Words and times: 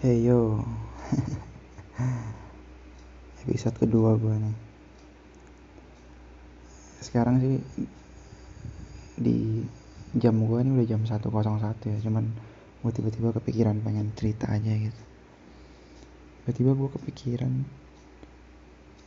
Hey 0.00 0.24
yo. 0.24 0.64
Episode 3.44 3.84
kedua 3.84 4.16
gue 4.16 4.32
nih. 4.32 4.56
Sekarang 7.04 7.36
sih 7.36 7.60
Di 9.20 9.60
Jam 10.16 10.40
gue 10.40 10.58
ini 10.64 10.80
udah 10.80 10.88
jam 10.88 11.04
1.01 11.04 11.20
ya 11.84 11.96
Cuman 12.00 12.32
Gue 12.80 12.92
tiba-tiba 12.96 13.36
kepikiran 13.36 13.84
pengen 13.84 14.16
cerita 14.16 14.48
aja 14.48 14.72
gitu. 14.72 15.02
Tiba-tiba 16.48 16.80
gue 16.80 16.88
kepikiran 16.96 17.52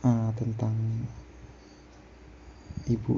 uh, 0.06 0.30
Tentang 0.38 0.78
Ibu 2.86 3.14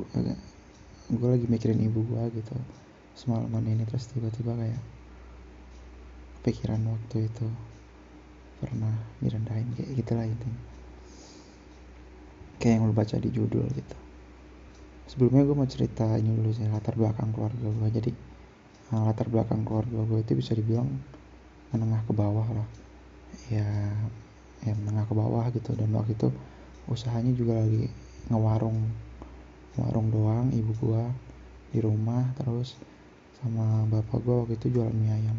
Gue 1.12 1.28
lagi 1.28 1.44
mikirin 1.44 1.84
ibu 1.84 2.00
gue 2.08 2.40
gitu 2.40 2.56
Semalaman 3.12 3.68
ini 3.68 3.84
terus 3.84 4.08
tiba-tiba 4.08 4.56
kayak 4.56 4.95
Pikiran 6.46 6.78
waktu 6.86 7.26
itu 7.26 7.46
pernah 8.62 8.94
direndahin 9.18 9.66
kayak 9.74 9.90
gitulah 9.98 10.22
intinya. 10.22 10.62
Kayak 12.62 12.72
yang 12.78 12.84
lu 12.86 12.94
baca 12.94 13.16
di 13.18 13.30
judul 13.34 13.66
gitu. 13.74 13.96
Sebelumnya 15.10 15.42
gue 15.42 15.56
mau 15.58 15.66
cerita 15.66 16.06
ini 16.14 16.30
dulu 16.38 16.54
sih 16.54 16.70
latar 16.70 16.94
belakang 16.94 17.34
keluarga 17.34 17.66
gue 17.66 17.88
jadi 17.98 18.10
nah, 18.94 19.10
latar 19.10 19.26
belakang 19.26 19.66
keluarga 19.66 20.06
gue 20.06 20.18
itu 20.22 20.32
bisa 20.38 20.54
dibilang 20.54 20.86
menengah 21.74 22.06
ke 22.06 22.14
bawah 22.14 22.46
lah. 22.54 22.68
Ya 23.50 23.66
ya 24.62 24.72
menengah 24.78 25.10
ke 25.10 25.14
bawah 25.18 25.50
gitu. 25.50 25.74
Dan 25.74 25.90
waktu 25.98 26.14
itu 26.14 26.30
usahanya 26.86 27.34
juga 27.34 27.58
lagi 27.58 27.90
ngewarung 28.30 28.86
warung 29.76 30.08
doang 30.14 30.54
ibu 30.54 30.72
gue 30.78 31.02
di 31.74 31.82
rumah 31.82 32.32
terus 32.38 32.78
sama 33.42 33.84
bapak 33.90 34.22
gue 34.24 34.34
waktu 34.46 34.54
itu 34.56 34.78
jualan 34.78 34.94
mie 34.94 35.12
ayam 35.12 35.36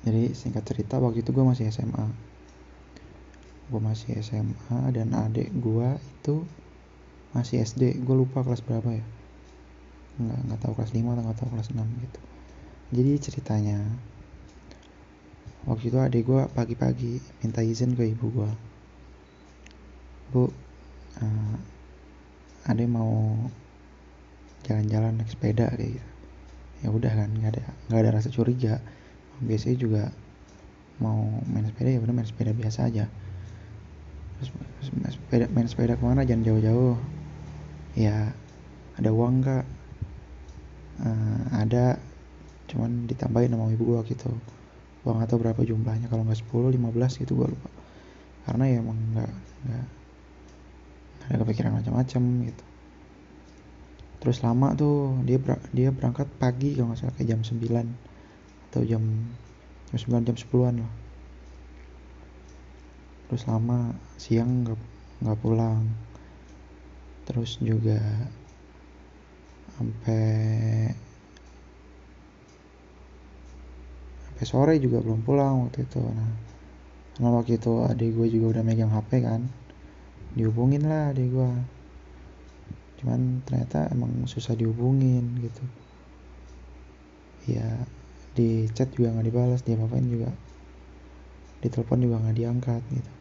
jadi 0.00 0.32
singkat 0.32 0.64
cerita 0.64 0.96
waktu 0.96 1.20
itu 1.20 1.30
gue 1.32 1.44
masih 1.44 1.68
SMA 1.68 2.30
gue 3.70 3.78
masih 3.78 4.18
SMA 4.18 4.80
dan 4.90 5.14
adik 5.14 5.54
gue 5.54 5.88
itu 6.02 6.42
masih 7.30 7.62
SD 7.62 8.02
gue 8.02 8.16
lupa 8.18 8.42
kelas 8.42 8.66
berapa 8.66 8.90
ya. 8.90 9.04
Nggak 10.18 10.38
nggak 10.50 10.60
tahu 10.66 10.72
kelas 10.74 10.90
5 10.90 11.06
atau 11.06 11.22
nggak 11.22 11.38
tahu 11.38 11.48
kelas 11.54 11.70
6 11.70 12.02
gitu. 12.02 12.20
Jadi 12.90 13.12
ceritanya 13.22 13.78
waktu 15.70 15.94
itu 15.94 15.98
adik 16.02 16.22
gue 16.26 16.42
pagi-pagi 16.50 17.22
minta 17.44 17.62
izin 17.62 17.94
ke 17.94 18.10
ibu 18.10 18.26
gue 18.32 18.50
bu 20.32 20.48
uh, 21.20 21.56
adik 22.64 22.88
mau 22.88 23.36
jalan-jalan 24.64 25.20
naik 25.20 25.28
sepeda 25.28 25.68
kayak 25.74 26.00
gitu 26.00 26.10
ya 26.80 26.88
udah 26.88 27.12
kan 27.12 27.28
nggak 27.28 27.60
ada 27.60 27.64
nggak 27.92 28.00
ada 28.00 28.10
rasa 28.16 28.32
curiga 28.32 28.80
biasanya 29.40 29.76
juga 29.80 30.02
mau 31.00 31.40
main 31.48 31.64
sepeda 31.64 31.88
ya 31.96 32.00
udah 32.04 32.14
main 32.14 32.28
sepeda 32.28 32.52
biasa 32.52 32.92
aja. 32.92 33.08
Main 35.00 35.12
sepeda 35.12 35.44
main 35.52 35.66
sepeda 35.68 35.96
ke 35.96 36.04
mana? 36.04 36.22
Jangan 36.28 36.44
jauh-jauh. 36.44 36.96
Ya 37.96 38.36
ada 39.00 39.10
uang 39.10 39.40
nggak? 39.40 39.64
Uh, 41.00 41.42
ada. 41.56 41.96
Cuman 42.68 43.08
ditambahin 43.08 43.50
sama 43.50 43.72
ibu 43.72 43.96
gua 43.96 44.04
gitu. 44.04 44.30
Uang 45.08 45.24
atau 45.24 45.40
berapa 45.40 45.58
jumlahnya? 45.64 46.12
Kalau 46.12 46.28
nggak 46.28 46.44
10 46.44 46.76
15 46.76 47.20
gitu 47.24 47.32
gua 47.34 47.48
lupa. 47.48 47.72
Karena 48.44 48.64
ya 48.68 48.76
emang 48.84 48.98
nggak 49.16 49.32
nggak 49.64 49.86
ada 51.30 51.36
kepikiran 51.44 51.72
macam-macam 51.80 52.22
gitu. 52.52 52.64
Terus 54.20 54.44
lama 54.44 54.76
tuh 54.76 55.16
dia 55.24 55.40
dia 55.72 55.88
berangkat 55.88 56.28
pagi 56.36 56.76
kalau 56.76 56.92
nggak 56.92 57.00
salah 57.00 57.14
kayak 57.16 57.28
jam 57.32 57.40
9 57.40 58.09
atau 58.70 58.86
jam 58.86 59.02
jam 59.90 60.22
9 60.22 60.26
jam 60.30 60.36
10-an 60.38 60.74
lah. 60.86 60.92
Terus 63.26 63.42
lama 63.50 63.94
siang 64.14 64.62
nggak 64.62 64.78
nggak 65.26 65.38
pulang. 65.42 65.82
Terus 67.26 67.58
juga 67.58 67.98
sampai 69.74 70.22
sampai 74.30 74.46
sore 74.46 74.74
juga 74.78 75.02
belum 75.02 75.26
pulang 75.26 75.66
waktu 75.66 75.82
itu. 75.84 75.98
Nah 75.98 76.50
karena 77.20 77.36
waktu 77.36 77.60
itu 77.60 77.84
adik 77.84 78.16
gue 78.16 78.26
juga 78.32 78.46
udah 78.56 78.64
megang 78.64 78.88
HP 78.88 79.20
kan 79.20 79.44
dihubungin 80.32 80.88
lah 80.88 81.12
adik 81.12 81.28
gue. 81.28 81.52
Cuman 83.02 83.44
ternyata 83.44 83.92
emang 83.92 84.24
susah 84.24 84.56
dihubungin 84.56 85.36
gitu. 85.42 85.64
Ya 87.50 87.84
di 88.34 88.70
chat 88.70 88.90
juga 88.94 89.14
nggak 89.14 89.26
dibalas 89.26 89.60
dia 89.66 89.76
apain 89.76 90.06
juga. 90.06 90.30
Di 91.60 91.68
telepon 91.68 92.00
juga 92.00 92.16
nggak 92.22 92.36
diangkat 92.36 92.82
gitu. 92.94 93.12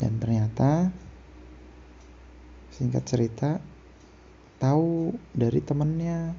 Dan 0.00 0.18
ternyata 0.18 0.90
singkat 2.72 3.04
cerita 3.04 3.60
tahu 4.62 5.14
dari 5.34 5.60
temennya. 5.60 6.32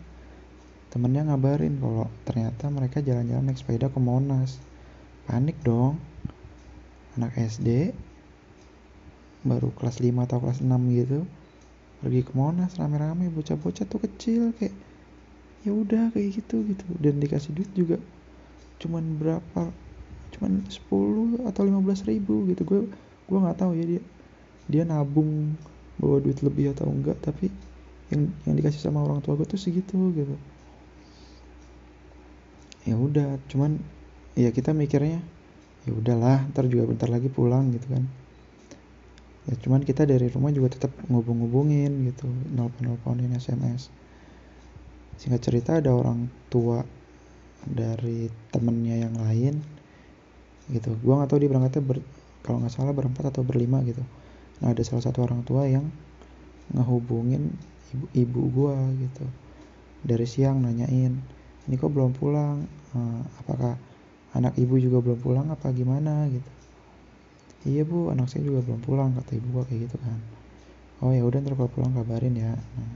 Temennya 0.89 1.33
ngabarin 1.33 1.81
kalau 1.81 2.05
ternyata 2.21 2.69
mereka 2.69 3.01
jalan-jalan 3.01 3.49
naik 3.49 3.57
sepeda 3.57 3.89
ke 3.89 3.99
Monas. 3.99 4.61
Panik 5.25 5.57
dong. 5.65 5.97
Anak 7.17 7.37
SD 7.37 7.93
baru 9.43 9.75
kelas 9.75 9.99
5 9.99 10.23
atau 10.23 10.39
kelas 10.39 10.63
6 10.63 10.71
gitu 10.95 11.27
pergi 11.99 12.21
ke 12.23 12.31
Monas 12.35 12.75
rame-rame 12.79 13.27
bocah-bocah 13.31 13.85
tuh 13.87 13.99
kecil 14.03 14.55
kayak 14.55 14.75
ya 15.63 15.71
udah 15.71 16.11
kayak 16.11 16.43
gitu 16.43 16.63
gitu. 16.67 16.85
Dan 16.99 17.23
dikasih 17.23 17.55
duit 17.55 17.71
juga 17.71 17.97
cuman 18.83 19.03
berapa? 19.15 19.71
Cuman 20.35 20.67
10 20.67 21.47
atau 21.47 21.63
15 21.63 22.03
ribu 22.07 22.43
gitu. 22.51 22.61
Gue 22.67 22.81
gue 23.27 23.37
nggak 23.39 23.57
tahu 23.63 23.71
ya 23.79 23.85
dia 23.87 24.01
dia 24.67 24.83
nabung 24.83 25.55
bawa 25.99 26.19
duit 26.19 26.39
lebih 26.43 26.75
atau 26.75 26.91
enggak 26.91 27.15
tapi 27.23 27.47
yang 28.11 28.27
yang 28.43 28.55
dikasih 28.59 28.83
sama 28.83 28.99
orang 29.03 29.23
tua 29.23 29.39
gue 29.39 29.47
tuh 29.47 29.59
segitu 29.59 30.11
gitu. 30.11 30.35
Ya 32.83 32.99
udah 32.99 33.39
cuman 33.47 33.79
ya 34.35 34.51
kita 34.51 34.75
mikirnya 34.75 35.23
ya 35.87 35.91
udahlah 35.95 36.43
ntar 36.51 36.67
juga 36.67 36.91
bentar 36.91 37.07
lagi 37.07 37.31
pulang 37.31 37.71
gitu 37.71 37.87
kan. 37.87 38.03
Ya 39.47 39.55
cuman 39.59 39.83
kita 39.83 40.03
dari 40.03 40.27
rumah 40.27 40.51
juga 40.51 40.75
tetap 40.75 40.91
ngubung-ngubungin 41.07 42.03
gitu. 42.11 42.27
Nelpon 42.51 42.83
nelponin 42.83 43.31
sms 43.39 44.03
singkat 45.17 45.41
cerita 45.43 45.79
ada 45.79 45.93
orang 45.93 46.27
tua 46.49 46.83
dari 47.63 48.27
temennya 48.51 49.07
yang 49.07 49.15
lain 49.17 49.55
gitu. 50.71 50.95
Gue 50.99 51.13
nggak 51.15 51.29
tahu 51.31 51.39
dia 51.43 51.49
berangkatnya 51.51 51.83
ber, 51.83 51.97
kalau 52.43 52.63
nggak 52.63 52.73
salah 52.73 52.91
berempat 52.95 53.31
atau 53.31 53.43
berlima 53.43 53.79
gitu. 53.87 54.03
Nah 54.63 54.71
ada 54.71 54.83
salah 54.83 55.03
satu 55.03 55.23
orang 55.23 55.43
tua 55.47 55.67
yang 55.67 55.87
ngehubungin 56.71 57.51
ibu 57.95 58.05
ibu 58.15 58.41
gue 58.51 58.75
gitu. 59.07 59.25
Dari 60.03 60.27
siang 60.27 60.59
nanyain 60.59 61.15
ini 61.67 61.75
kok 61.79 61.91
belum 61.91 62.11
pulang? 62.15 62.67
Uh, 62.93 63.23
apakah 63.39 63.79
anak 64.35 64.53
ibu 64.59 64.75
juga 64.75 64.99
belum 64.99 65.19
pulang? 65.23 65.47
Apa 65.51 65.71
gimana? 65.71 66.27
Gitu. 66.27 66.51
Iya 67.63 67.87
bu 67.87 68.11
anak 68.11 68.27
saya 68.27 68.43
juga 68.43 68.59
belum 68.67 68.83
pulang 68.83 69.15
kata 69.15 69.39
ibu 69.39 69.47
gue 69.59 69.63
kayak 69.71 69.81
gitu 69.87 69.97
kan. 70.03 70.19
Oh 70.99 71.11
ya 71.15 71.23
udah 71.23 71.39
ntar 71.39 71.55
kalau 71.55 71.71
pulang 71.71 71.95
kabarin 71.95 72.35
ya. 72.35 72.51
Nah, 72.51 72.91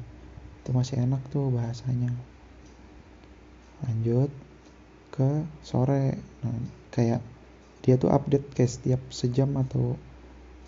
itu 0.67 0.75
masih 0.75 0.99
enak 0.99 1.23
tuh 1.31 1.47
bahasanya. 1.47 2.11
Lanjut 3.87 4.27
ke 5.15 5.47
sore. 5.63 6.19
Nah 6.43 6.59
kayak 6.91 7.23
dia 7.87 7.95
tuh 7.95 8.11
update 8.11 8.51
kayak 8.51 8.67
setiap 8.67 8.99
sejam 9.07 9.55
atau 9.55 9.95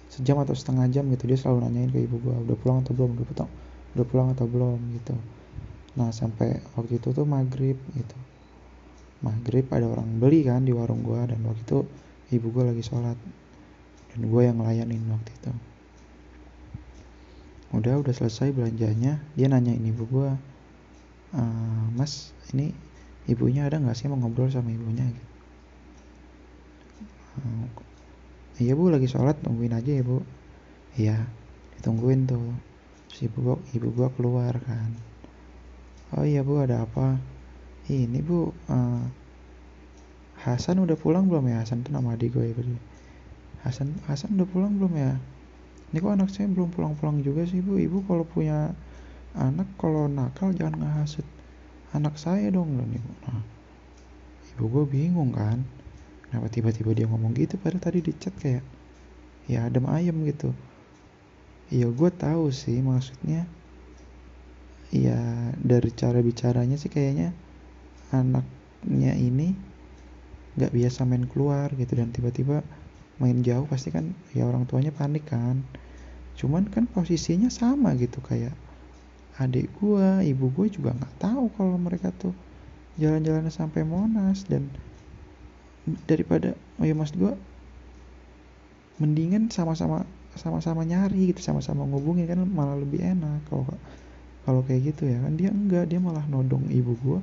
sejam 0.08 0.40
atau 0.40 0.56
setengah 0.56 0.88
jam 0.88 1.04
gitu 1.12 1.28
dia 1.28 1.36
selalu 1.36 1.68
nanyain 1.68 1.92
ke 1.92 2.00
ibu 2.00 2.16
gua 2.24 2.40
udah 2.48 2.56
pulang 2.56 2.80
atau 2.80 2.96
belum? 2.96 3.12
Udah 3.20 3.28
pulang 3.28 3.52
udah 3.92 4.06
pulang 4.08 4.28
atau 4.32 4.48
belum? 4.48 4.80
Gitu. 4.96 5.16
Nah 6.00 6.16
sampai 6.16 6.64
waktu 6.80 7.04
itu 7.04 7.12
tuh 7.12 7.28
maghrib 7.28 7.76
gitu. 7.92 8.18
Maghrib 9.19 9.68
ada 9.68 9.84
orang 9.84 10.16
beli 10.16 10.48
kan 10.48 10.63
di 10.63 10.72
warung 10.72 11.04
gua 11.04 11.28
dan 11.28 11.44
waktu 11.44 11.60
itu 11.60 11.84
ibu 12.40 12.48
gua 12.56 12.72
lagi 12.72 12.88
sholat. 12.88 13.19
Dan 14.16 14.31
gua 14.31 14.48
yang 14.48 14.63
ngelayanin 14.63 15.04
waktu 15.12 15.36
itu 15.36 15.51
udah 17.75 18.01
udah 18.01 18.13
selesai 18.13 18.54
belanjanya. 18.56 19.21
Dia 19.38 19.48
nanya 19.50 19.74
ini 19.74 19.94
ibu 19.94 20.06
gue 20.10 20.30
uh, 21.36 21.86
mas 21.94 22.33
ini 22.54 22.74
ibunya 23.30 23.69
ada 23.69 23.77
nggak 23.77 23.98
sih 23.98 24.10
mau 24.10 24.18
ngobrol 24.18 24.50
sama 24.50 24.74
ibunya? 24.74 25.06
Gitu. 25.06 25.27
Uh, 27.39 27.66
iya 28.60 28.74
bu 28.74 28.89
lagi 28.89 29.06
sholat 29.06 29.38
tungguin 29.45 29.74
aja 29.75 29.92
ya 29.94 30.04
bu. 30.04 30.25
Iya 30.98 31.18
ditungguin 31.77 32.25
tuh. 32.25 32.54
Si 33.10 33.25
ibu 33.25 33.42
gua, 33.42 33.56
ibu 33.74 33.89
gua 33.94 34.10
keluar 34.13 34.57
kan. 34.62 34.94
Oh 36.18 36.25
iya 36.25 36.42
bu 36.42 36.62
ada 36.62 36.86
apa? 36.86 37.22
Ini 37.89 38.22
bu 38.22 38.54
uh, 38.69 39.04
Hasan 40.39 40.80
udah 40.80 40.95
pulang 40.95 41.27
belum 41.27 41.51
ya? 41.51 41.62
Hasan 41.62 41.83
tuh 41.83 41.92
nama 41.92 42.15
adik 42.15 42.31
gue 42.31 42.48
ya 42.48 42.56
Hasan 43.60 43.92
Hasan 44.07 44.39
udah 44.39 44.48
pulang 44.48 44.80
belum 44.80 44.95
ya 44.95 45.19
ini 45.89 45.97
kok 45.97 46.13
anak 46.13 46.30
saya 46.30 46.45
belum 46.45 46.69
pulang-pulang 46.69 47.25
juga 47.25 47.50
sih 47.50 47.65
bu? 47.65 47.81
Ibu 47.81 48.06
kalau 48.06 48.21
punya 48.21 48.77
anak 49.33 49.65
kalau 49.81 50.06
nakal 50.06 50.53
jangan 50.53 50.86
ngehasut 50.86 51.25
anak 51.97 52.18
saya 52.21 52.53
dong 52.53 52.77
loh 52.77 52.86
nih 52.86 53.01
bu. 53.01 53.12
Nah 53.25 53.41
ya 54.53 54.62
gue 54.62 54.83
bingung 54.86 55.33
kan 55.33 55.65
kenapa 56.30 56.51
tiba-tiba 56.53 56.94
dia 56.94 57.07
ngomong 57.09 57.33
gitu 57.33 57.57
padahal 57.57 57.81
tadi 57.81 58.00
di 58.06 58.13
chat 58.13 58.36
kayak 58.38 58.62
ya 59.50 59.65
adem 59.65 59.89
ayem 59.89 60.13
gitu. 60.30 60.53
Ya 61.74 61.89
gue 61.89 62.09
tahu 62.13 62.53
sih 62.53 62.81
maksudnya. 62.86 63.50
Ya 64.94 65.21
dari 65.57 65.89
cara 65.94 66.21
bicaranya 66.21 66.77
sih 66.77 66.89
kayaknya 66.89 67.33
anaknya 68.09 69.13
ini 69.18 69.53
nggak 70.57 70.74
biasa 70.74 71.06
main 71.06 71.25
keluar 71.30 71.74
gitu 71.77 71.97
dan 71.97 72.09
tiba-tiba 72.09 72.65
main 73.19 73.44
jauh 73.44 73.68
pasti 73.68 73.92
kan 73.92 74.16
ya 74.31 74.48
orang 74.48 74.63
tuanya 74.66 74.95
panik 74.95 75.27
kan. 75.27 75.60
Cuman 76.39 76.71
kan 76.71 76.88
posisinya 76.88 77.51
sama 77.51 77.92
gitu 78.00 78.24
kayak 78.24 78.56
adik 79.39 79.71
gua 79.80 80.19
ibu 80.24 80.51
gue 80.51 80.68
juga 80.71 80.92
nggak 80.95 81.16
tahu 81.19 81.48
kalau 81.56 81.75
mereka 81.80 82.12
tuh 82.16 82.31
jalan-jalan 82.95 83.51
sampai 83.51 83.83
Monas. 83.83 84.48
Dan 84.48 84.71
daripada 86.07 86.56
oh 86.80 86.86
ya 86.88 86.95
mas 86.95 87.12
gua 87.12 87.36
mendingan 89.00 89.51
sama-sama 89.51 90.04
sama-sama 90.36 90.83
nyari 90.88 91.31
gitu 91.36 91.44
sama-sama 91.44 91.83
ngubungin 91.88 92.24
kan 92.24 92.39
malah 92.48 92.80
lebih 92.80 93.04
enak. 93.04 93.44
Kalau 93.51 93.68
kalau 94.48 94.63
kayak 94.63 94.95
gitu 94.95 95.12
ya 95.12 95.19
kan 95.19 95.36
dia 95.36 95.51
enggak 95.51 95.92
dia 95.92 96.00
malah 96.00 96.24
nodong 96.31 96.72
ibu 96.72 96.95
gua 97.04 97.19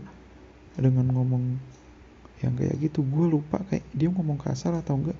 dengan 0.76 1.08
ngomong 1.08 1.56
yang 2.44 2.52
kayak 2.52 2.76
gitu. 2.84 3.00
Gue 3.00 3.32
lupa 3.32 3.64
kayak 3.72 3.84
dia 3.96 4.12
ngomong 4.12 4.36
kasar 4.36 4.76
atau 4.76 5.00
enggak 5.00 5.16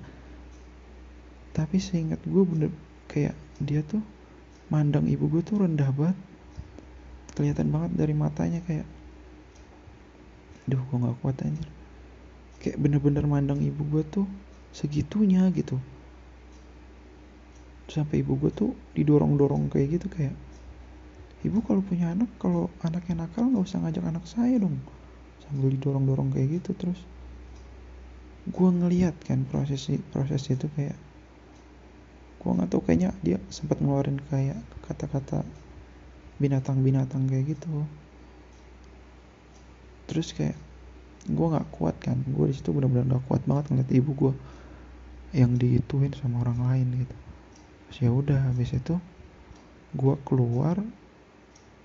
tapi 1.57 1.81
seingat 1.81 2.21
gue 2.21 2.43
bener 2.45 2.69
kayak 3.09 3.33
dia 3.57 3.81
tuh 3.81 4.05
mandang 4.69 5.09
ibu 5.09 5.25
gue 5.25 5.41
tuh 5.41 5.65
rendah 5.65 5.89
banget. 5.89 6.17
Kelihatan 7.33 7.73
banget 7.73 7.91
dari 7.97 8.13
matanya 8.13 8.61
kayak 8.61 8.85
duh 10.69 10.77
gue 10.77 10.97
gak 11.01 11.17
kuat 11.25 11.41
anjir. 11.41 11.65
Kayak 12.61 12.77
bener-bener 12.77 13.25
mandang 13.25 13.57
ibu 13.57 13.81
gue 13.89 14.03
tuh 14.05 14.29
segitunya 14.69 15.49
gitu. 15.49 15.81
Sampai 17.89 18.21
ibu 18.21 18.37
gue 18.37 18.53
tuh 18.53 18.77
didorong-dorong 18.93 19.73
kayak 19.73 19.97
gitu 19.97 20.13
kayak 20.13 20.37
ibu 21.41 21.57
kalau 21.65 21.81
punya 21.81 22.13
anak 22.13 22.29
kalau 22.37 22.67
anaknya 22.83 23.23
nakal 23.23 23.47
nggak 23.47 23.65
usah 23.65 23.81
ngajak 23.81 24.05
anak 24.05 24.25
saya 24.29 24.61
dong. 24.61 24.77
Sambil 25.41 25.73
didorong-dorong 25.73 26.29
kayak 26.37 26.61
gitu 26.61 26.77
terus. 26.77 27.01
Gue 28.45 28.69
ngeliat 28.69 29.17
kan 29.25 29.41
proses 29.47 29.89
proses 30.11 30.43
itu 30.51 30.69
kayak 30.77 30.97
gue 32.47 32.55
nggak 32.55 32.71
tahu 32.71 32.81
kayaknya 32.87 33.11
dia 33.19 33.43
sempat 33.51 33.83
ngeluarin 33.83 34.23
kayak 34.31 34.55
kata-kata 34.87 35.43
binatang-binatang 36.39 37.27
kayak 37.27 37.59
gitu. 37.59 37.83
Terus 40.07 40.31
kayak 40.31 40.55
gue 41.27 41.47
nggak 41.51 41.67
kuat 41.75 41.99
kan 41.99 42.23
gue 42.23 42.47
di 42.47 42.55
situ 42.55 42.71
benar-benar 42.71 43.03
nggak 43.11 43.27
kuat 43.27 43.43
banget 43.43 43.67
ngeliat 43.67 43.91
ibu 43.91 44.11
gue 44.15 44.33
yang 45.35 45.59
diituin 45.59 46.15
sama 46.15 46.39
orang 46.47 46.63
lain 46.71 47.03
gitu. 47.03 47.15
Terus 47.91 47.97
ya 47.99 48.11
udah 48.15 48.39
habis 48.47 48.71
itu 48.71 48.95
gue 49.91 50.15
keluar 50.23 50.79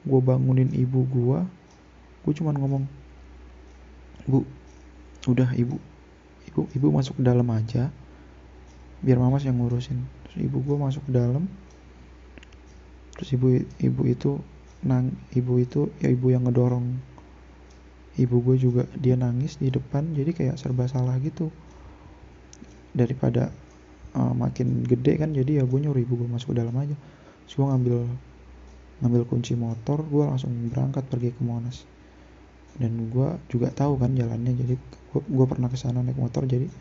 gue 0.06 0.20
bangunin 0.22 0.70
ibu 0.70 1.02
gue 1.10 1.38
gue 2.22 2.32
cuman 2.38 2.54
ngomong 2.54 2.84
bu 4.30 4.46
udah 5.26 5.50
ibu 5.58 5.74
ibu 6.46 6.70
ibu 6.70 6.86
masuk 6.94 7.18
ke 7.18 7.22
dalam 7.26 7.50
aja 7.50 7.90
biar 9.02 9.18
mama 9.18 9.42
yang 9.42 9.58
ngurusin 9.58 10.21
terus 10.32 10.48
ibu 10.48 10.64
gue 10.64 10.76
masuk 10.80 11.04
ke 11.04 11.12
dalam. 11.12 11.44
Terus 13.20 13.36
ibu 13.36 13.52
ibu 13.84 14.02
itu 14.08 14.40
nang 14.80 15.12
ibu 15.36 15.60
itu 15.60 15.92
ya 16.00 16.08
ibu 16.08 16.32
yang 16.32 16.48
ngedorong. 16.48 16.96
Ibu 18.16 18.36
gue 18.40 18.56
juga 18.56 18.88
dia 18.96 19.12
nangis 19.20 19.60
di 19.60 19.68
depan 19.68 20.16
jadi 20.16 20.32
kayak 20.32 20.56
serba 20.56 20.88
salah 20.88 21.20
gitu. 21.20 21.52
Daripada 22.96 23.52
uh, 24.16 24.32
makin 24.32 24.88
gede 24.88 25.20
kan 25.20 25.36
jadi 25.36 25.60
ya 25.60 25.64
gue 25.68 25.78
nyuruh 25.84 26.00
ibu 26.00 26.24
gue 26.24 26.28
masuk 26.32 26.56
ke 26.56 26.64
dalam 26.64 26.72
aja. 26.80 26.96
Terus 27.44 27.54
gue 27.60 27.66
ngambil 27.68 27.96
ngambil 29.04 29.22
kunci 29.28 29.52
motor 29.52 30.00
gue 30.00 30.24
langsung 30.24 30.48
berangkat 30.72 31.04
pergi 31.12 31.36
ke 31.36 31.44
Monas. 31.44 31.84
Dan 32.80 33.12
gue 33.12 33.36
juga 33.52 33.68
tahu 33.68 34.00
kan 34.00 34.16
jalannya 34.16 34.56
jadi 34.56 34.80
gue, 34.80 35.20
gue 35.20 35.44
pernah 35.44 35.68
ke 35.68 35.76
sana 35.76 36.00
naik 36.00 36.16
motor 36.16 36.48
jadi 36.48 36.72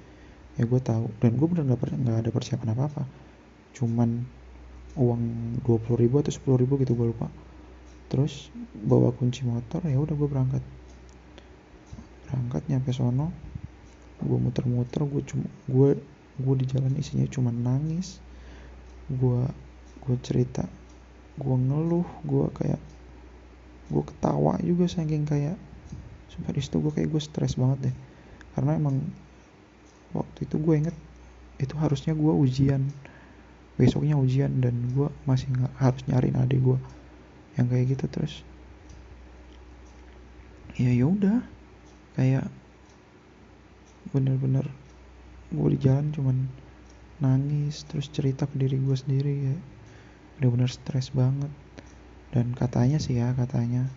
ya 0.56 0.64
gue 0.64 0.80
tahu. 0.80 1.12
Dan 1.20 1.36
gue 1.36 1.48
bener 1.52 1.68
nggak 1.68 2.24
ada 2.24 2.32
persiapan 2.32 2.72
apa 2.72 2.88
apa 2.88 3.04
cuman 3.72 4.26
uang 5.00 5.22
dua 5.64 5.78
puluh 5.80 5.98
ribu 6.04 6.20
atau 6.20 6.32
sepuluh 6.36 6.60
ribu 6.60 6.76
gitu 6.84 6.96
gue 6.96 7.16
lupa. 7.16 7.32
Terus 8.12 8.52
bawa 8.76 9.16
kunci 9.16 9.48
motor 9.48 9.80
ya 9.88 9.96
udah 9.96 10.16
gue 10.16 10.28
berangkat. 10.28 10.64
Berangkat 12.28 12.68
nyampe 12.68 12.92
sono 12.92 13.32
gue 14.22 14.38
muter-muter 14.38 15.02
gue 15.02 15.22
cuma 15.26 15.48
gue 15.66 15.90
gue 16.38 16.56
di 16.60 16.66
jalan 16.68 16.94
isinya 17.00 17.24
cuma 17.32 17.56
nangis. 17.56 18.20
Gue 19.08 19.48
gue 20.04 20.16
cerita 20.20 20.68
gue 21.40 21.56
ngeluh 21.56 22.08
gue 22.28 22.46
kayak 22.52 22.82
gue 23.92 24.04
ketawa 24.04 24.60
juga 24.60 24.92
saking 24.92 25.24
kayak 25.24 25.56
sampai 26.32 26.52
di 26.56 26.62
situ 26.64 26.84
gue 26.84 26.92
kayak 26.92 27.08
gue 27.08 27.22
stres 27.24 27.56
banget 27.56 27.92
deh. 27.92 27.96
Karena 28.60 28.76
emang 28.76 29.00
waktu 30.12 30.44
itu 30.44 30.60
gue 30.60 30.76
inget 30.76 30.98
itu 31.64 31.80
harusnya 31.80 32.12
gue 32.12 32.34
ujian 32.36 32.84
besoknya 33.80 34.20
ujian 34.20 34.60
dan 34.60 34.92
gue 34.92 35.08
masih 35.24 35.48
nggak 35.52 35.74
harus 35.80 36.02
nyariin 36.08 36.38
adik 36.38 36.60
gue 36.60 36.78
yang 37.56 37.68
kayak 37.68 37.96
gitu 37.98 38.06
terus. 38.12 38.34
Ya 40.80 40.92
yaudah 40.96 41.44
kayak 42.16 42.48
bener-bener 44.12 44.68
gue 45.52 45.68
di 45.76 45.80
jalan 45.80 46.12
cuman 46.16 46.38
nangis 47.22 47.86
terus 47.86 48.10
cerita 48.10 48.48
ke 48.48 48.56
diri 48.58 48.82
gue 48.82 48.98
sendiri 48.98 49.34
ya 49.52 49.56
bener-bener 50.40 50.72
stres 50.72 51.12
banget. 51.12 51.52
Dan 52.32 52.56
katanya 52.56 52.98
sih 52.98 53.20
ya 53.20 53.36
katanya 53.36 53.92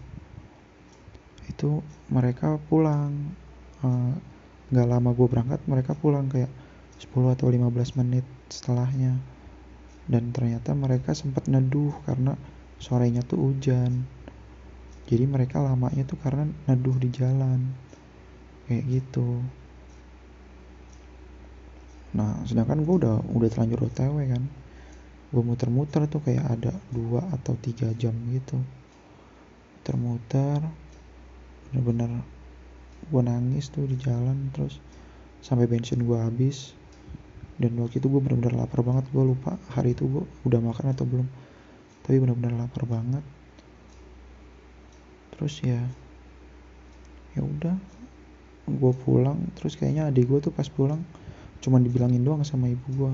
itu 1.49 1.85
mereka 2.09 2.56
pulang 2.69 3.37
eh, 3.85 4.15
nggak 4.73 4.87
uh, 4.88 4.91
lama 4.91 5.11
gue 5.12 5.29
berangkat 5.29 5.61
mereka 5.69 5.93
pulang 5.93 6.27
kayak 6.32 6.49
10 6.99 7.37
atau 7.37 7.47
15 7.53 8.00
menit 8.00 8.25
setelahnya 8.49 9.20
dan 10.05 10.37
ternyata 10.37 10.77
mereka 10.77 11.17
sempat 11.17 11.49
neduh 11.49 11.93
karena 12.05 12.37
sorenya 12.77 13.25
tuh 13.25 13.41
hujan. 13.41 14.05
Jadi 15.05 15.25
mereka 15.29 15.61
lamanya 15.61 16.05
tuh 16.05 16.17
karena 16.21 16.49
neduh 16.69 16.97
di 16.97 17.09
jalan. 17.12 17.61
Kayak 18.69 18.85
gitu. 18.89 19.41
Nah 22.17 22.41
sedangkan 22.44 22.84
gue 22.84 22.94
udah 23.05 23.17
udah 23.32 23.49
terlanjur 23.49 23.89
otw 23.89 24.17
kan. 24.29 24.44
Gue 25.34 25.43
muter-muter 25.43 26.06
tuh 26.06 26.23
kayak 26.23 26.46
ada 26.46 26.73
dua 26.93 27.25
atau 27.32 27.56
tiga 27.61 27.93
jam 27.96 28.15
gitu. 28.32 28.61
Muter-muter 29.81 30.61
bener-bener 31.73 32.23
gue 33.11 33.23
nangis 33.25 33.69
tuh 33.69 33.84
di 33.84 34.01
jalan 34.01 34.49
terus 34.55 34.81
sampai 35.44 35.69
bensin 35.69 36.06
gue 36.06 36.17
habis 36.17 36.73
dan 37.55 37.70
waktu 37.79 38.03
itu 38.03 38.11
gue 38.11 38.19
bener-bener 38.19 38.58
lapar 38.58 38.82
banget 38.82 39.06
gue 39.15 39.23
lupa 39.23 39.55
hari 39.70 39.94
itu 39.94 40.11
gue 40.11 40.25
udah 40.46 40.58
makan 40.58 40.91
atau 40.91 41.06
belum. 41.06 41.29
Tapi 42.03 42.17
bener-bener 42.19 42.58
lapar 42.58 42.82
banget. 42.84 43.23
Terus 45.34 45.55
ya 45.63 45.81
ya 47.39 47.43
udah 47.43 47.79
gue 48.67 48.93
pulang. 49.06 49.39
Terus 49.55 49.79
kayaknya 49.79 50.11
adik 50.11 50.27
gue 50.27 50.39
tuh 50.43 50.53
pas 50.55 50.67
pulang 50.67 51.03
cuman 51.65 51.81
dibilangin 51.81 52.20
doang 52.20 52.44
sama 52.44 52.69
ibu 52.69 52.84
gue 52.93 53.13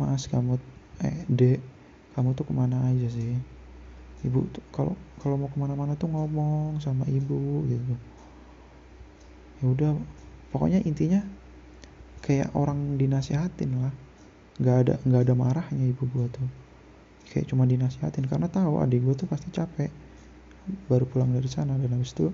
mas 0.00 0.24
kamu 0.24 0.56
eh 1.04 1.28
dek 1.28 1.60
kamu 2.16 2.32
tuh 2.32 2.48
ke 2.48 2.52
mana 2.56 2.88
aja 2.88 3.08
sih? 3.12 3.36
Ibu 4.24 4.48
tuh 4.48 4.64
kalau 4.72 4.94
kalau 5.20 5.36
mau 5.36 5.50
ke 5.50 5.58
mana-mana 5.60 5.98
tuh 5.98 6.08
ngomong 6.08 6.80
sama 6.80 7.04
ibu 7.10 7.66
gitu. 7.68 7.94
Ya 9.60 9.64
udah 9.68 9.90
pokoknya 10.54 10.80
intinya 10.88 11.20
kayak 12.22 12.54
orang 12.54 12.96
dinasihatin 12.96 13.82
lah. 13.82 13.94
Nggak 14.62 14.76
ada 14.86 14.94
nggak 15.02 15.22
ada 15.28 15.34
marahnya 15.34 15.84
ibu 15.90 16.06
gua 16.08 16.30
tuh. 16.30 16.48
Kayak 17.28 17.50
cuma 17.50 17.66
dinasihatin 17.66 18.30
karena 18.30 18.46
tahu 18.46 18.78
adik 18.78 19.02
gua 19.02 19.14
tuh 19.18 19.26
pasti 19.26 19.50
capek. 19.50 19.90
Baru 20.86 21.04
pulang 21.10 21.34
dari 21.34 21.50
sana 21.50 21.74
dan 21.74 21.90
habis 21.90 22.14
itu 22.14 22.30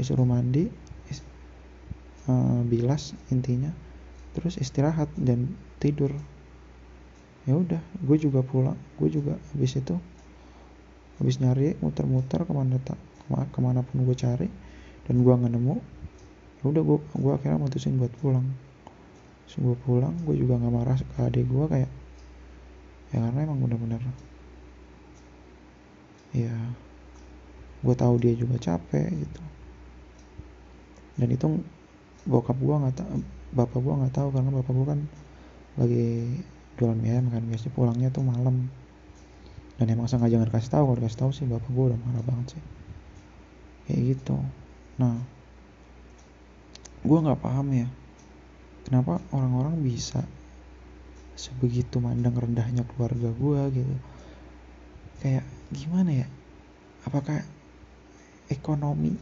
disuruh 0.00 0.24
mandi 0.24 0.66
uh, 2.28 2.62
bilas 2.64 3.12
intinya. 3.28 3.70
Terus 4.32 4.56
istirahat 4.56 5.12
dan 5.18 5.52
tidur. 5.82 6.12
Ya 7.48 7.56
udah 7.56 7.80
gue 8.04 8.16
juga 8.20 8.44
pulang 8.44 8.76
gue 9.00 9.08
juga 9.08 9.34
habis 9.56 9.72
itu 9.72 9.96
habis 11.16 11.40
nyari 11.40 11.76
muter-muter 11.80 12.44
ke 12.44 12.52
mana 12.52 12.76
tak 12.84 13.00
ke 13.28 13.58
mana 13.64 13.80
pun 13.80 14.04
gue 14.04 14.16
cari 14.16 14.48
dan 15.08 15.24
gue 15.24 15.32
nggak 15.32 15.52
nemu 15.52 15.76
ya 16.60 16.64
udah 16.68 16.82
gue 16.84 16.98
gue 17.00 17.32
akhirnya 17.32 17.58
mutusin 17.58 17.96
buat 17.96 18.12
pulang 18.20 18.44
terus 19.50 19.66
gue 19.66 19.76
pulang 19.82 20.14
gue 20.22 20.38
juga 20.38 20.62
nggak 20.62 20.70
marah 20.70 20.94
ke 20.94 21.18
adik 21.26 21.50
gue 21.50 21.64
kayak 21.66 21.90
ya 23.10 23.18
karena 23.18 23.38
emang 23.42 23.58
bener-bener 23.58 23.98
ya 26.30 26.54
gue 27.80 27.94
tahu 27.96 28.14
dia 28.20 28.36
juga 28.36 28.60
capek 28.60 29.08
gitu. 29.24 29.42
Dan 31.16 31.28
itu 31.32 31.46
bokap 32.28 32.54
gue 32.60 32.76
nggak 32.76 32.96
tahu 33.02 33.18
bapak 33.50 33.80
gue 33.82 33.94
nggak 34.04 34.14
tahu 34.14 34.28
karena 34.30 34.50
bapak 34.52 34.72
gue 34.72 34.86
kan 34.86 35.00
lagi 35.80 36.06
jualan 36.78 36.96
mie 37.00 37.18
kan 37.18 37.42
biasanya 37.44 37.72
pulangnya 37.74 38.08
tuh 38.12 38.22
malam. 38.22 38.68
Dan 39.80 39.86
emang 39.88 40.06
sengaja 40.12 40.36
nggak 40.36 40.52
kasih 40.52 40.76
tahu 40.76 40.92
kalau 40.92 41.00
kasih 41.00 41.18
tahu 41.18 41.30
sih 41.32 41.46
bapak 41.48 41.66
gue 41.72 41.84
udah 41.90 41.98
marah 41.98 42.22
banget 42.22 42.60
sih. 42.60 42.62
Kayak 43.88 44.00
gitu. 44.14 44.36
Nah 45.00 45.16
gue 47.00 47.18
nggak 47.18 47.40
paham 47.40 47.66
ya 47.72 47.88
kenapa 48.86 49.20
orang-orang 49.32 49.80
bisa 49.80 50.24
sebegitu 51.34 52.00
mandang 52.02 52.36
rendahnya 52.36 52.84
keluarga 52.84 53.32
gue 53.32 53.60
gitu? 53.80 53.96
Kayak 55.24 55.44
gimana 55.72 56.24
ya? 56.24 56.28
Apakah 57.08 57.40
ekonomi 58.50 59.16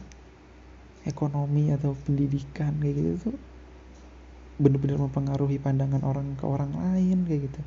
ekonomi 1.07 1.71
atau 1.71 1.95
pendidikan 2.03 2.75
kayak 2.83 2.95
gitu 2.99 3.31
tuh 3.31 3.37
bener-bener 4.59 4.99
mempengaruhi 4.99 5.55
pandangan 5.63 6.03
orang 6.03 6.35
ke 6.35 6.43
orang 6.43 6.75
lain 6.75 7.23
kayak 7.23 7.47
gitu? 7.47 7.61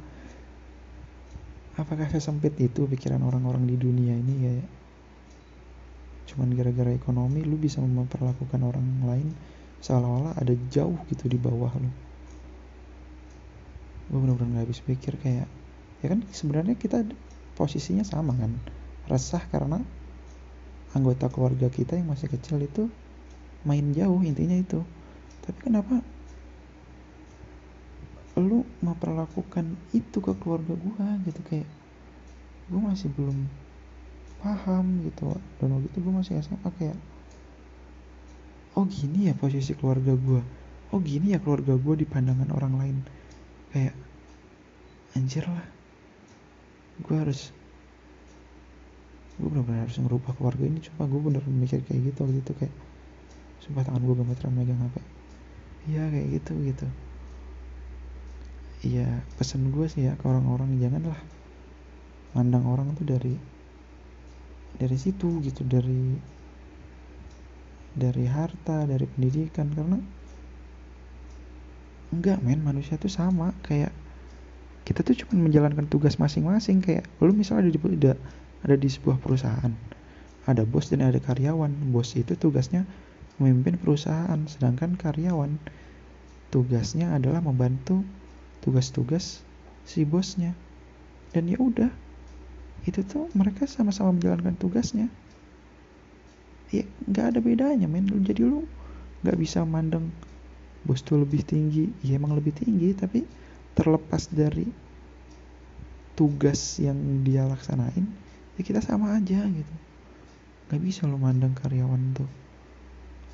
Apakah 1.80 2.04
sesempit 2.12 2.52
itu 2.60 2.84
pikiran 2.84 3.24
orang-orang 3.24 3.64
di 3.64 3.80
dunia 3.80 4.12
ini 4.12 4.34
ya 4.44 4.52
cuman 6.32 6.48
gara-gara 6.56 6.88
ekonomi 6.96 7.44
lu 7.44 7.60
bisa 7.60 7.84
memperlakukan 7.84 8.60
orang 8.64 8.86
lain 9.04 9.28
seolah-olah 9.82 10.38
ada 10.38 10.54
jauh 10.70 10.96
gitu 11.10 11.26
di 11.26 11.36
bawah 11.36 11.74
lu. 11.74 11.90
Gue 14.08 14.18
bener-bener 14.22 14.62
gak 14.62 14.64
habis 14.70 14.80
pikir 14.80 15.18
kayak 15.18 15.50
ya 16.02 16.06
kan 16.10 16.22
sebenarnya 16.30 16.78
kita 16.78 17.02
posisinya 17.58 18.06
sama 18.06 18.32
kan? 18.38 18.54
Resah 19.10 19.42
karena 19.50 19.82
anggota 20.94 21.26
keluarga 21.28 21.66
kita 21.66 21.98
yang 21.98 22.14
masih 22.14 22.30
kecil 22.30 22.62
itu 22.62 22.86
main 23.66 23.90
jauh 23.90 24.22
intinya 24.22 24.54
itu. 24.54 24.86
Tapi 25.42 25.58
kenapa 25.58 25.98
lu 28.38 28.64
memperlakukan 28.80 29.76
itu 29.92 30.18
ke 30.22 30.32
keluarga 30.38 30.78
gue 30.78 31.06
gitu? 31.26 31.40
Kayak 31.42 31.68
gue 32.70 32.80
masih 32.80 33.10
belum 33.18 33.50
paham 34.38 35.02
gitu. 35.10 35.34
Dan 35.58 35.74
waktu 35.74 35.90
itu 35.90 35.98
gue 35.98 36.14
masih 36.14 36.38
SMA 36.38 36.70
kayak 36.78 36.98
oh 38.76 38.84
gini 38.88 39.28
ya 39.28 39.34
posisi 39.36 39.76
keluarga 39.76 40.16
gue 40.16 40.62
oh 40.92 41.00
gini 41.00 41.32
ya 41.32 41.40
keluarga 41.40 41.72
gue 41.74 42.04
di 42.04 42.06
pandangan 42.06 42.52
orang 42.52 42.74
lain. 42.76 42.96
Kayak 43.72 43.96
anjir 45.16 45.44
lah. 45.48 45.64
Gue 47.00 47.16
harus 47.16 47.48
gue 49.40 49.48
benar-benar 49.48 49.88
harus 49.88 49.96
ngerubah 49.96 50.36
keluarga 50.36 50.64
ini. 50.68 50.84
Coba 50.84 51.08
gue 51.08 51.20
bener 51.32 51.42
mikir 51.48 51.80
kayak 51.88 52.12
gitu 52.12 52.28
waktu 52.28 52.44
itu 52.44 52.52
kayak 52.60 52.74
sumpah 53.64 53.82
tangan 53.88 54.04
gue 54.04 54.16
gemeteran 54.20 54.52
megang 54.52 54.80
HP. 54.84 54.96
Iya 55.88 56.02
kayak 56.12 56.28
gitu 56.36 56.52
gitu. 56.68 56.86
Iya 58.82 59.08
pesan 59.40 59.72
gue 59.72 59.88
sih 59.88 60.04
ya 60.04 60.12
ke 60.20 60.24
orang-orang 60.28 60.76
janganlah 60.76 61.16
mandang 62.36 62.68
orang 62.68 62.92
tuh 62.96 63.08
dari 63.08 63.36
dari 64.76 64.96
situ 64.96 65.40
gitu 65.40 65.64
dari 65.64 66.16
dari 67.92 68.24
harta 68.28 68.88
dari 68.88 69.04
pendidikan 69.04 69.68
karena 69.72 69.98
enggak 72.12 72.38
men 72.44 72.60
manusia 72.60 72.96
tuh 73.00 73.12
sama 73.12 73.56
kayak 73.64 73.92
kita 74.82 75.06
tuh 75.06 75.14
cuma 75.24 75.48
menjalankan 75.48 75.86
tugas 75.86 76.18
masing-masing 76.18 76.82
kayak 76.82 77.06
lu 77.22 77.32
misalnya 77.32 77.68
ada 77.68 77.72
di 77.72 77.80
ada, 77.80 78.12
ada 78.64 78.76
di 78.76 78.88
sebuah 78.88 79.20
perusahaan 79.22 79.72
ada 80.44 80.62
bos 80.66 80.90
dan 80.90 81.06
ada 81.06 81.22
karyawan 81.22 81.70
bos 81.94 82.12
itu 82.18 82.34
tugasnya 82.34 82.84
memimpin 83.40 83.78
perusahaan 83.78 84.40
sedangkan 84.48 84.98
karyawan 84.98 85.56
tugasnya 86.52 87.16
adalah 87.16 87.40
membantu 87.40 88.04
tugas-tugas 88.60 89.40
si 89.88 90.04
bosnya. 90.04 90.52
Dan 91.32 91.48
ya 91.48 91.56
udah 91.56 91.88
itu 92.84 93.00
tuh 93.06 93.32
mereka 93.32 93.64
sama-sama 93.64 94.12
menjalankan 94.12 94.58
tugasnya 94.60 95.08
ya 96.72 96.84
nggak 97.06 97.36
ada 97.36 97.40
bedanya 97.44 97.86
men. 97.86 98.08
Lu 98.08 98.18
jadi 98.24 98.42
lu 98.48 98.64
nggak 99.22 99.36
bisa 99.38 99.62
mandang 99.62 100.08
bos 100.82 101.04
tuh 101.04 101.20
lebih 101.20 101.44
tinggi. 101.44 101.92
Ya 102.00 102.16
emang 102.16 102.32
lebih 102.32 102.56
tinggi 102.56 102.96
tapi 102.96 103.22
terlepas 103.76 104.32
dari 104.32 104.66
tugas 106.16 106.76
yang 106.76 107.24
dia 107.24 107.48
laksanain 107.48 108.04
ya 108.56 108.62
kita 108.64 108.80
sama 108.80 109.16
aja 109.16 109.44
gitu. 109.44 109.74
Nggak 110.68 110.82
bisa 110.82 111.04
lu 111.04 111.20
mandang 111.20 111.52
karyawan 111.52 112.16
tuh 112.16 112.30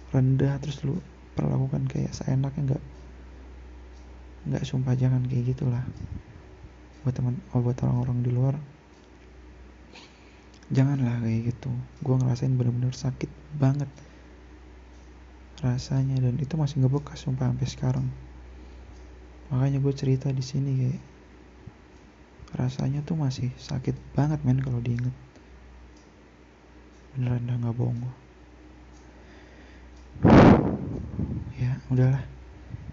rendah 0.09 0.57
terus 0.59 0.81
lu 0.83 0.99
perlakukan 1.37 1.85
kayak 1.87 2.17
seenaknya 2.17 2.75
nggak 2.75 2.85
nggak 4.49 4.65
sumpah 4.67 4.95
jangan 4.99 5.23
kayak 5.27 5.55
gitulah. 5.55 5.85
Buat 7.07 7.15
teman 7.15 7.35
oh, 7.55 7.63
buat 7.63 7.79
orang-orang 7.87 8.19
di 8.27 8.31
luar 8.35 8.55
janganlah 10.69 11.21
kayak 11.25 11.53
gitu. 11.55 11.71
Gue 12.05 12.17
ngerasain 12.21 12.53
bener-bener 12.53 12.93
sakit 12.93 13.31
banget 13.57 13.89
rasanya 15.59 16.23
dan 16.23 16.39
itu 16.39 16.55
masih 16.55 16.85
ngebekas 16.85 17.27
sumpah 17.27 17.51
sampai 17.51 17.67
sekarang. 17.67 18.07
Makanya 19.51 19.83
gue 19.83 19.95
cerita 19.97 20.31
di 20.31 20.45
sini 20.45 20.71
kayak 20.77 21.03
rasanya 22.55 23.03
tuh 23.03 23.19
masih 23.19 23.51
sakit 23.59 23.97
banget 24.15 24.39
men 24.47 24.61
kalau 24.63 24.79
diinget. 24.79 25.15
Beneran 27.17 27.49
dah 27.49 27.57
nggak 27.59 27.75
bohong 27.75 27.99
gue 27.99 28.15
ya 31.59 31.75
udahlah. 31.91 32.23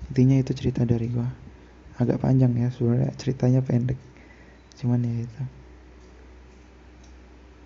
Intinya 0.09 0.41
itu 0.41 0.51
cerita 0.57 0.81
dari 0.85 1.09
gue 1.09 1.27
agak 2.01 2.17
panjang 2.19 2.51
ya 2.57 2.73
sebenarnya 2.73 3.13
ceritanya 3.15 3.61
pendek. 3.61 3.97
Cuman 4.75 5.05
ya 5.05 5.23
itu 5.23 5.43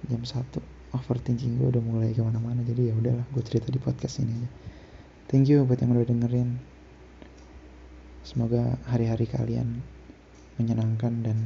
jam 0.07 0.23
satu. 0.23 0.63
Overthinking 0.95 1.59
gue 1.59 1.69
udah 1.75 1.83
mulai 1.83 2.15
ke 2.15 2.21
mana-mana 2.23 2.65
jadi 2.65 2.89
ya 2.89 2.93
udahlah 2.97 3.25
gue 3.29 3.43
cerita 3.43 3.67
di 3.69 3.77
podcast 3.81 4.23
ini 4.23 4.33
aja. 4.33 4.49
Thank 5.29 5.51
you 5.51 5.67
buat 5.67 5.81
yang 5.81 5.93
udah 5.93 6.07
dengerin. 6.07 6.57
Semoga 8.23 8.77
hari-hari 8.89 9.29
kalian 9.29 9.83
menyenangkan 10.55 11.25
dan 11.25 11.37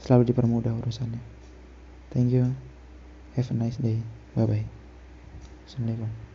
selalu 0.00 0.32
dipermudah 0.32 0.76
urusannya. 0.76 1.20
Thank 2.12 2.32
you. 2.32 2.52
Have 3.36 3.52
a 3.52 3.56
nice 3.56 3.76
day. 3.80 4.00
Bye 4.36 4.44
bye 4.44 4.76
assalamualaikum 5.66 6.25